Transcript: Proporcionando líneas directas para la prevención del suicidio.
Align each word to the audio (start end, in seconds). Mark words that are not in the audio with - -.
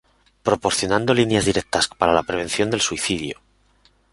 Proporcionando 0.47 1.13
líneas 1.19 1.45
directas 1.45 1.85
para 1.87 2.11
la 2.11 2.23
prevención 2.23 2.71
del 2.71 2.81
suicidio. 2.81 3.37